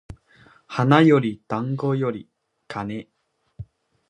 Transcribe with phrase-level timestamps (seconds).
[0.65, 2.27] 花より団子より
[2.67, 3.07] 金